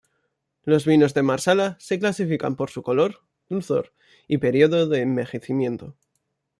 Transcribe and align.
Los 0.63 0.85
vinos 0.85 1.13
de 1.13 1.21
Marsala 1.21 1.77
se 1.79 1.99
clasifican 1.99 2.55
por 2.55 2.71
su 2.71 2.81
color, 2.81 3.19
dulzor 3.49 3.93
y 4.27 4.39
periodo 4.39 4.87
de 4.87 5.01
envejecimiento. 5.01 5.95